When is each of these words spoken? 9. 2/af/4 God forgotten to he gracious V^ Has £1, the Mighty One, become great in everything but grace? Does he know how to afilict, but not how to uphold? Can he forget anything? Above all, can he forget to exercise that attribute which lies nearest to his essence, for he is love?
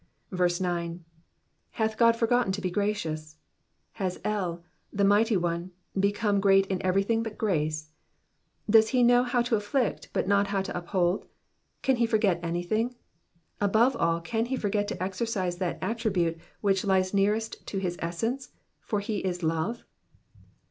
9. 0.31 0.39
2/af/4 0.41 1.95
God 1.95 2.15
forgotten 2.15 2.51
to 2.53 2.61
he 2.63 2.71
gracious 2.71 3.35
V^ 3.35 3.37
Has 3.97 4.17
£1, 4.21 4.59
the 4.91 5.03
Mighty 5.03 5.37
One, 5.37 5.73
become 5.95 6.39
great 6.39 6.65
in 6.65 6.81
everything 6.81 7.21
but 7.21 7.37
grace? 7.37 7.91
Does 8.67 8.87
he 8.89 9.03
know 9.03 9.21
how 9.21 9.43
to 9.43 9.53
afilict, 9.55 10.07
but 10.11 10.27
not 10.27 10.47
how 10.47 10.63
to 10.63 10.75
uphold? 10.75 11.27
Can 11.83 11.97
he 11.97 12.07
forget 12.07 12.39
anything? 12.41 12.95
Above 13.59 13.95
all, 13.95 14.19
can 14.19 14.45
he 14.47 14.55
forget 14.55 14.87
to 14.87 15.03
exercise 15.03 15.57
that 15.57 15.77
attribute 15.83 16.39
which 16.61 16.83
lies 16.83 17.13
nearest 17.13 17.63
to 17.67 17.77
his 17.77 17.95
essence, 17.99 18.49
for 18.81 19.01
he 19.01 19.19
is 19.19 19.43
love? 19.43 19.83